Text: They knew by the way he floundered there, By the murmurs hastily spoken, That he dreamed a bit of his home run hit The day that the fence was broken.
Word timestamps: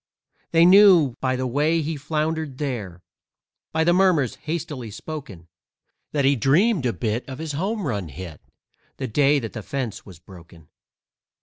They 0.49 0.65
knew 0.65 1.15
by 1.21 1.35
the 1.35 1.45
way 1.45 1.83
he 1.83 1.95
floundered 1.95 2.57
there, 2.57 3.03
By 3.71 3.83
the 3.83 3.93
murmurs 3.93 4.33
hastily 4.33 4.89
spoken, 4.89 5.47
That 6.11 6.25
he 6.25 6.35
dreamed 6.35 6.87
a 6.87 6.91
bit 6.93 7.23
of 7.29 7.37
his 7.37 7.51
home 7.51 7.85
run 7.85 8.07
hit 8.09 8.41
The 8.97 9.07
day 9.07 9.37
that 9.37 9.53
the 9.53 9.61
fence 9.61 10.03
was 10.03 10.17
broken. 10.17 10.69